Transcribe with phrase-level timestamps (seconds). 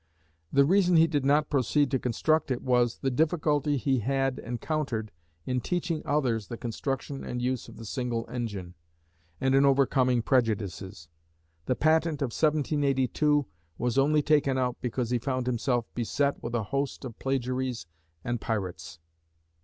[0.51, 5.11] The reason he did not proceed to construct it was "the difficulty he had encountered
[5.45, 8.73] in teaching others the construction and use of the single engine,
[9.39, 11.07] and in overcoming prejudices";
[11.67, 13.45] the patent of 1782
[13.77, 17.85] was only taken out because he found himself "beset with a host of plagiaries
[18.23, 18.97] and pirates."